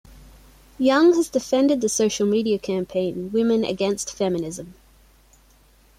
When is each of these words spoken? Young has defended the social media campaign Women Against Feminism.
Young 0.79 1.13
has 1.13 1.29
defended 1.29 1.79
the 1.79 1.87
social 1.87 2.25
media 2.25 2.57
campaign 2.57 3.29
Women 3.31 3.63
Against 3.63 4.11
Feminism. 4.11 4.73